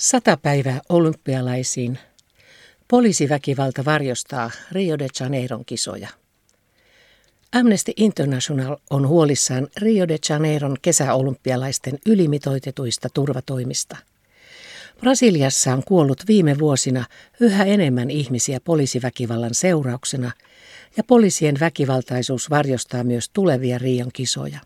Sata 0.00 0.36
päivää 0.36 0.80
olympialaisiin. 0.88 1.98
Poliisiväkivalta 2.88 3.84
varjostaa 3.84 4.50
Rio 4.72 4.98
de 4.98 5.08
Janeiron 5.20 5.64
kisoja. 5.64 6.08
Amnesty 7.52 7.92
International 7.96 8.76
on 8.90 9.08
huolissaan 9.08 9.68
Rio 9.76 10.08
de 10.08 10.18
Janeiron 10.28 10.76
kesäolympialaisten 10.82 11.98
ylimitoitetuista 12.06 13.08
turvatoimista. 13.14 13.96
Brasiliassa 15.00 15.72
on 15.72 15.82
kuollut 15.84 16.22
viime 16.28 16.58
vuosina 16.58 17.04
yhä 17.40 17.64
enemmän 17.64 18.10
ihmisiä 18.10 18.60
poliisiväkivallan 18.64 19.54
seurauksena, 19.54 20.30
ja 20.96 21.04
poliisien 21.04 21.60
väkivaltaisuus 21.60 22.50
varjostaa 22.50 23.04
myös 23.04 23.28
tulevia 23.28 23.78
Rion 23.78 24.10
kisoja. 24.12 24.60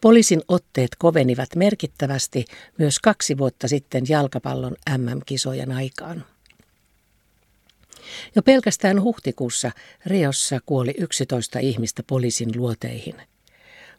Poliisin 0.00 0.42
otteet 0.48 0.90
kovenivat 0.98 1.48
merkittävästi 1.56 2.44
myös 2.78 2.98
kaksi 2.98 3.38
vuotta 3.38 3.68
sitten 3.68 4.04
jalkapallon 4.08 4.76
MM-kisojen 4.98 5.72
aikaan. 5.72 6.24
Jo 8.36 8.42
pelkästään 8.42 9.02
huhtikuussa 9.02 9.70
Riossa 10.06 10.60
kuoli 10.66 10.94
11 10.98 11.58
ihmistä 11.58 12.02
poliisin 12.02 12.50
luoteihin. 12.56 13.14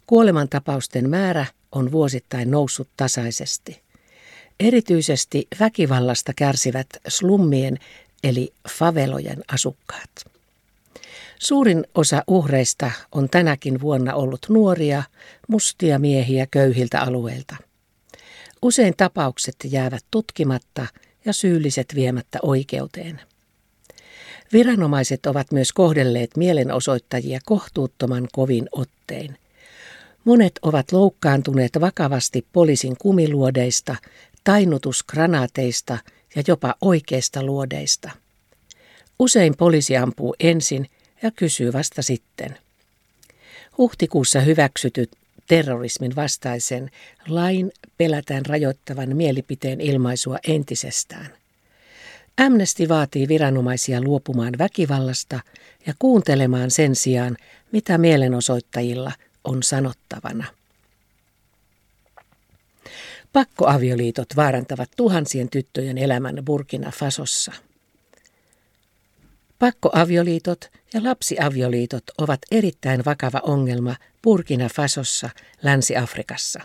Kuolemantapausten 0.08 1.10
määrä 1.10 1.46
on 1.72 1.92
vuosittain 1.92 2.52
noussut 2.52 2.88
tasaisesti. 2.98 3.82
Erityisesti 4.60 5.48
väkivallasta 5.60 6.34
kärsivät 6.36 6.88
slummien 7.08 7.78
eli 8.24 8.54
favelojen 8.70 9.44
asukkaat. 9.54 10.10
Suurin 11.40 11.84
osa 11.96 12.24
uhreista 12.28 12.92
on 13.12 13.30
tänäkin 13.30 13.82
vuonna 13.82 14.14
ollut 14.14 14.46
nuoria, 14.50 15.04
mustia 15.48 16.00
miehiä 16.00 16.48
köyhiltä 16.52 17.02
alueilta. 17.02 17.56
Usein 18.62 18.94
tapaukset 18.98 19.56
jäävät 19.64 20.06
tutkimatta 20.12 20.88
ja 21.26 21.34
syylliset 21.34 21.96
viemättä 21.96 22.40
oikeuteen. 22.42 23.22
Viranomaiset 24.54 25.26
ovat 25.26 25.52
myös 25.52 25.74
kohdelleet 25.74 26.38
mielenosoittajia 26.38 27.40
kohtuuttoman 27.46 28.28
kovin 28.32 28.70
ottein. 28.72 29.38
Monet 30.26 30.60
ovat 30.62 30.92
loukkaantuneet 30.92 31.72
vakavasti 31.82 32.46
poliisin 32.54 32.98
kumiluodeista, 32.98 33.96
tainutusgranaateista 34.44 35.98
ja 36.36 36.44
jopa 36.48 36.76
oikeista 36.82 37.44
luodeista. 37.44 38.12
Usein 39.20 39.58
poliisi 39.58 39.98
ampuu 39.98 40.36
ensin 40.40 40.90
ja 41.22 41.32
kysyy 41.32 41.74
vasta 41.74 42.02
sitten. 42.02 42.58
Huhtikuussa 43.78 44.40
hyväksytyt 44.40 45.12
terrorismin 45.48 46.16
vastaisen 46.16 46.92
lain 47.28 47.72
pelätään 47.98 48.46
rajoittavan 48.46 49.16
mielipiteen 49.16 49.82
ilmaisua 49.82 50.38
entisestään. 50.48 51.34
Amnesty 52.38 52.90
vaatii 52.90 53.28
viranomaisia 53.28 54.02
luopumaan 54.02 54.54
väkivallasta 54.58 55.40
ja 55.86 55.94
kuuntelemaan 56.00 56.72
sen 56.72 56.96
sijaan, 56.96 57.38
mitä 57.72 57.98
mielenosoittajilla 57.98 59.12
on 59.44 59.64
sanottavana. 59.64 60.46
Pakkoavioliitot 63.34 64.36
vaarantavat 64.36 64.90
tuhansien 64.98 65.50
tyttöjen 65.50 65.98
elämän 65.98 66.36
Burkina 66.46 66.92
Fasossa. 66.92 67.52
Pakkoavioliitot 69.60 70.72
ja 70.94 71.04
lapsiavioliitot 71.04 72.04
ovat 72.18 72.40
erittäin 72.52 73.06
vakava 73.06 73.42
ongelma 73.44 73.96
Burkina 74.24 74.70
Fasossa, 74.76 75.30
Länsi-Afrikassa. 75.64 76.62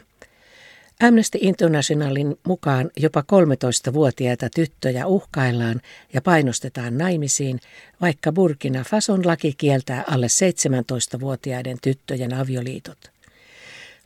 Amnesty 1.03 1.39
Internationalin 1.41 2.37
mukaan 2.47 2.91
jopa 2.97 3.21
13-vuotiaita 3.21 4.49
tyttöjä 4.55 5.07
uhkaillaan 5.07 5.81
ja 6.13 6.23
painostetaan 6.23 6.99
naimisiin, 6.99 7.61
vaikka 8.01 8.33
Burkina 8.33 8.85
Fason 8.85 9.27
laki 9.27 9.55
kieltää 9.59 10.05
alle 10.11 10.27
17-vuotiaiden 10.27 11.79
tyttöjen 11.83 12.35
avioliitot. 12.35 12.99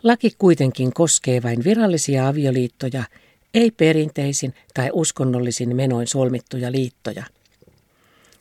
Laki 0.03 0.34
kuitenkin 0.38 0.93
koskee 0.93 1.43
vain 1.43 1.65
virallisia 1.65 2.28
avioliittoja, 2.28 3.05
ei 3.55 3.70
perinteisin 3.70 4.55
tai 4.75 4.91
uskonnollisin 4.93 5.76
menoin 5.76 6.06
solmittuja 6.06 6.72
liittoja– 6.72 7.25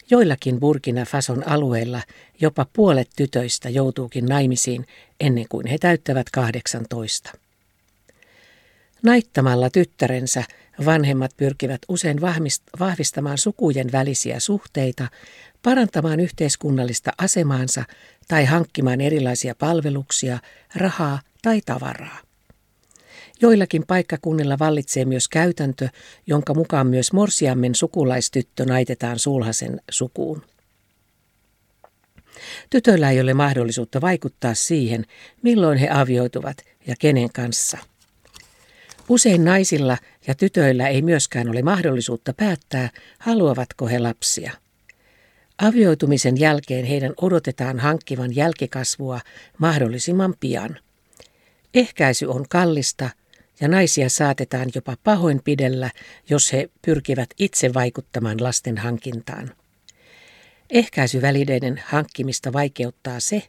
Joillakin 0.10 0.60
Burkina 0.60 1.06
Fason 1.06 1.48
alueilla 1.48 2.02
jopa 2.42 2.66
puolet 2.74 3.10
tytöistä 3.16 3.70
joutuukin 3.70 4.26
naimisiin 4.26 4.88
ennen 5.20 5.46
kuin 5.50 5.68
he 5.68 5.78
täyttävät 5.78 6.30
18. 6.30 7.32
Naittamalla 9.04 9.70
tyttärensä 9.70 10.44
vanhemmat 10.86 11.32
pyrkivät 11.38 11.82
usein 11.88 12.22
vahvistamaan 12.80 13.38
sukujen 13.38 13.92
välisiä 13.92 14.40
suhteita, 14.40 15.08
parantamaan 15.64 16.20
yhteiskunnallista 16.20 17.12
asemaansa 17.18 17.84
tai 18.28 18.46
hankkimaan 18.46 19.02
erilaisia 19.02 19.56
palveluksia, 19.56 20.40
rahaa 20.76 21.20
tai 21.42 21.62
tavaraa. 21.66 22.27
Joillakin 23.42 23.84
paikkakunnilla 23.88 24.60
vallitsee 24.60 25.06
myös 25.06 25.28
käytäntö, 25.28 25.90
jonka 26.28 26.54
mukaan 26.54 26.88
myös 26.88 27.14
morsiammen 27.14 27.76
sukulaistyttö 27.76 28.66
naitetaan 28.66 29.20
sulhasen 29.20 29.82
sukuun. 29.92 30.42
Tytöillä 32.70 33.12
ei 33.12 33.22
ole 33.22 33.34
mahdollisuutta 33.34 34.02
vaikuttaa 34.02 34.54
siihen, 34.54 35.06
milloin 35.42 35.78
he 35.78 35.90
avioituvat 35.90 36.58
ja 36.88 36.96
kenen 37.00 37.30
kanssa. 37.34 37.78
Usein 39.10 39.46
naisilla 39.46 39.98
ja 40.28 40.36
tytöillä 40.36 40.88
ei 40.88 41.02
myöskään 41.02 41.50
ole 41.50 41.62
mahdollisuutta 41.62 42.34
päättää, 42.34 42.90
haluavatko 43.20 43.88
he 43.88 44.00
lapsia. 44.00 44.52
Avioitumisen 45.58 46.40
jälkeen 46.40 46.86
heidän 46.86 47.14
odotetaan 47.22 47.80
hankkivan 47.80 48.36
jälkikasvua 48.36 49.20
mahdollisimman 49.58 50.34
pian. 50.40 50.78
Ehkäisy 51.74 52.26
on 52.26 52.46
kallista 52.50 53.10
ja 53.62 53.68
naisia 53.68 54.10
saatetaan 54.10 54.70
jopa 54.76 54.98
pahoinpidellä, 55.04 55.92
jos 56.30 56.54
he 56.54 56.70
pyrkivät 56.82 57.30
itse 57.38 57.74
vaikuttamaan 57.74 58.44
lasten 58.44 58.78
hankintaan. 58.78 59.52
Ehkäisyvälineiden 60.70 61.82
hankkimista 61.86 62.54
vaikeuttaa 62.54 63.20
se, 63.20 63.44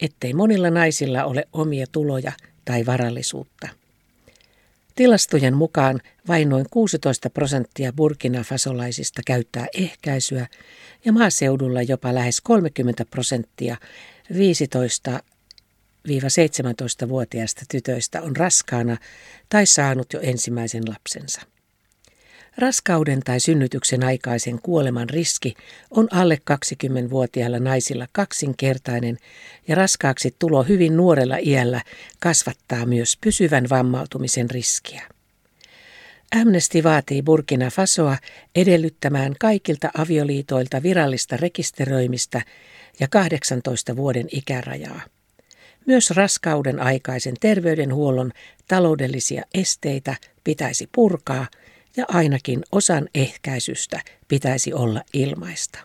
ettei 0.00 0.34
monilla 0.34 0.70
naisilla 0.70 1.24
ole 1.24 1.48
omia 1.52 1.86
tuloja 1.92 2.32
tai 2.64 2.86
varallisuutta. 2.86 3.68
Tilastojen 4.94 5.54
mukaan 5.56 6.00
vain 6.28 6.48
noin 6.48 6.66
16 6.70 7.30
prosenttia 7.30 7.92
burkina-fasolaisista 7.92 9.22
käyttää 9.26 9.66
ehkäisyä 9.74 10.46
ja 11.04 11.12
maaseudulla 11.12 11.82
jopa 11.82 12.14
lähes 12.14 12.40
30 12.40 13.04
prosenttia 13.04 13.76
15 14.36 15.22
17-vuotiaista 16.08 17.62
tytöistä 17.70 18.22
on 18.22 18.36
raskaana 18.36 18.96
tai 19.48 19.66
saanut 19.66 20.12
jo 20.12 20.20
ensimmäisen 20.20 20.82
lapsensa. 20.88 21.40
Raskauden 22.58 23.20
tai 23.20 23.40
synnytyksen 23.40 24.04
aikaisen 24.04 24.62
kuoleman 24.62 25.10
riski 25.10 25.54
on 25.90 26.08
alle 26.10 26.38
20-vuotiailla 26.50 27.58
naisilla 27.58 28.06
kaksinkertainen 28.12 29.18
ja 29.68 29.74
raskaaksi 29.74 30.34
tulo 30.38 30.62
hyvin 30.62 30.96
nuorella 30.96 31.36
iällä 31.36 31.82
kasvattaa 32.20 32.86
myös 32.86 33.18
pysyvän 33.20 33.66
vammautumisen 33.70 34.50
riskiä. 34.50 35.02
Amnesty 36.40 36.82
vaatii 36.82 37.22
Burkina 37.22 37.70
Fasoa 37.70 38.16
edellyttämään 38.54 39.34
kaikilta 39.40 39.90
avioliitoilta 39.98 40.82
virallista 40.82 41.36
rekisteröimistä 41.36 42.42
ja 43.00 43.08
18 43.08 43.96
vuoden 43.96 44.26
ikärajaa. 44.32 45.00
Myös 45.86 46.10
raskauden 46.10 46.80
aikaisen 46.80 47.34
terveydenhuollon 47.40 48.32
taloudellisia 48.68 49.42
esteitä 49.54 50.16
pitäisi 50.44 50.88
purkaa 50.94 51.46
ja 51.96 52.04
ainakin 52.08 52.62
osan 52.72 53.08
ehkäisystä 53.14 54.00
pitäisi 54.28 54.72
olla 54.72 55.02
ilmaista. 55.12 55.78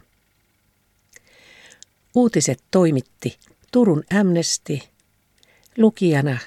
Uutiset 2.15 2.63
toimitti 2.71 3.37
Turun 3.71 4.03
Amnesty, 4.19 4.79
lukijana 5.77 6.37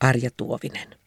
Arja 0.00 0.30
Tuovinen. 0.36 0.98